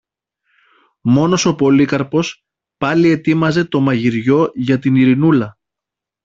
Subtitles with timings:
[1.01, 2.43] Μόνος ο Πολύκαρπος
[2.77, 5.57] πάλι ετοίμαζε το μαγειριό για την Ειρηνούλα.